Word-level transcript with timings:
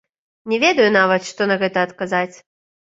Не 0.53 0.59
ведаю 0.63 0.89
нават, 0.97 1.29
што 1.31 1.51
на 1.53 1.61
гэта 1.67 1.77
адказаць. 1.91 2.33